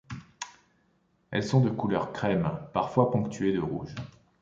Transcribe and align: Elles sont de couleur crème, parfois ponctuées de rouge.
Elles 1.29 1.43
sont 1.43 1.61
de 1.61 1.69
couleur 1.69 2.11
crème, 2.11 2.57
parfois 2.73 3.11
ponctuées 3.11 3.53
de 3.53 3.59
rouge. 3.59 3.93